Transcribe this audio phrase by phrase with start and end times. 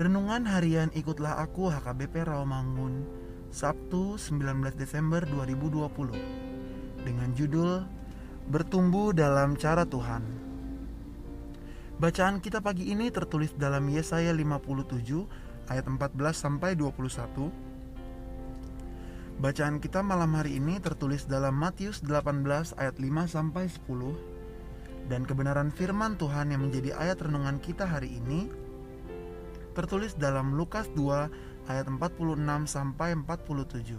[0.00, 3.04] Renungan harian Ikutlah Aku HKBP Rawamangun
[3.52, 7.84] Sabtu 19 Desember 2020 Dengan judul
[8.48, 10.24] Bertumbuh dalam cara Tuhan.
[12.00, 17.52] Bacaan kita pagi ini tertulis dalam Yesaya 57 ayat 14 sampai 21
[19.36, 25.68] Bacaan kita malam hari ini tertulis dalam Matius 18 ayat 5 sampai 10 dan kebenaran
[25.68, 28.59] firman Tuhan yang menjadi ayat renungan kita hari ini
[29.72, 33.98] tertulis dalam Lukas 2 ayat 46 sampai 47.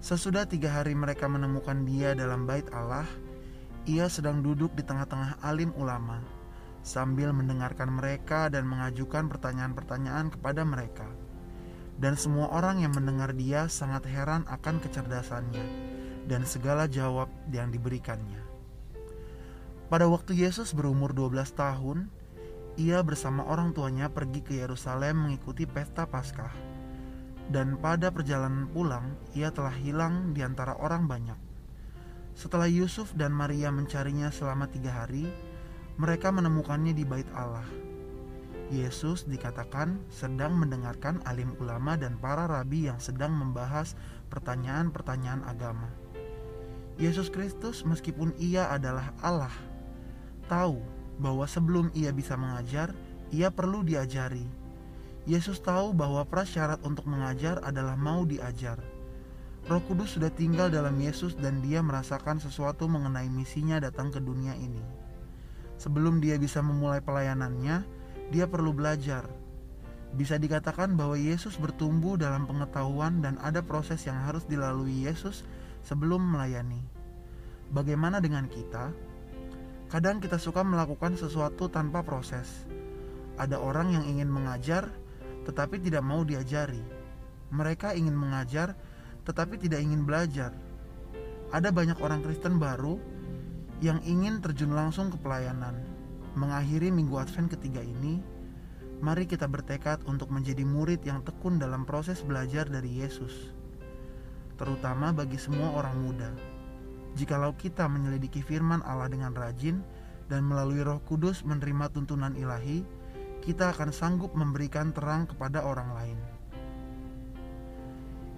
[0.00, 3.08] Sesudah tiga hari mereka menemukan dia dalam bait Allah,
[3.88, 6.20] ia sedang duduk di tengah-tengah alim ulama,
[6.86, 11.08] sambil mendengarkan mereka dan mengajukan pertanyaan-pertanyaan kepada mereka.
[11.96, 15.64] Dan semua orang yang mendengar dia sangat heran akan kecerdasannya
[16.28, 18.42] dan segala jawab yang diberikannya.
[19.86, 22.10] Pada waktu Yesus berumur 12 tahun,
[22.76, 26.52] ia bersama orang tuanya pergi ke Yerusalem mengikuti pesta Paskah.
[27.48, 31.38] Dan pada perjalanan pulang, ia telah hilang di antara orang banyak.
[32.36, 35.24] Setelah Yusuf dan Maria mencarinya selama tiga hari,
[35.96, 37.64] mereka menemukannya di bait Allah.
[38.68, 43.96] Yesus dikatakan sedang mendengarkan alim ulama dan para rabi yang sedang membahas
[44.28, 45.88] pertanyaan-pertanyaan agama.
[47.00, 49.54] Yesus Kristus meskipun ia adalah Allah,
[50.50, 52.92] tahu bahwa sebelum ia bisa mengajar,
[53.32, 54.44] ia perlu diajari.
[55.26, 58.78] Yesus tahu bahwa prasyarat untuk mengajar adalah mau diajar.
[59.66, 64.54] Roh Kudus sudah tinggal dalam Yesus dan dia merasakan sesuatu mengenai misinya datang ke dunia
[64.54, 64.78] ini.
[65.82, 67.82] Sebelum dia bisa memulai pelayanannya,
[68.30, 69.26] dia perlu belajar.
[70.14, 75.42] Bisa dikatakan bahwa Yesus bertumbuh dalam pengetahuan dan ada proses yang harus dilalui Yesus
[75.82, 76.78] sebelum melayani.
[77.74, 78.94] Bagaimana dengan kita?
[79.86, 82.66] Kadang kita suka melakukan sesuatu tanpa proses.
[83.38, 84.90] Ada orang yang ingin mengajar
[85.46, 86.82] tetapi tidak mau diajari.
[87.54, 88.74] Mereka ingin mengajar
[89.22, 90.50] tetapi tidak ingin belajar.
[91.54, 92.98] Ada banyak orang Kristen baru
[93.78, 95.78] yang ingin terjun langsung ke pelayanan.
[96.34, 98.18] Mengakhiri minggu Advent ketiga ini,
[98.98, 103.54] mari kita bertekad untuk menjadi murid yang tekun dalam proses belajar dari Yesus.
[104.58, 106.55] Terutama bagi semua orang muda
[107.16, 109.80] Jikalau kita menyelidiki firman Allah dengan rajin
[110.28, 112.84] dan melalui Roh Kudus menerima tuntunan ilahi,
[113.40, 116.18] kita akan sanggup memberikan terang kepada orang lain.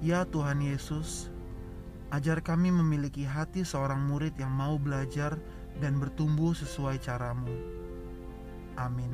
[0.00, 1.28] Ya Tuhan Yesus,
[2.10, 5.36] ajar kami memiliki hati seorang murid yang mau belajar
[5.84, 7.52] dan bertumbuh sesuai caramu.
[8.80, 9.12] Amin.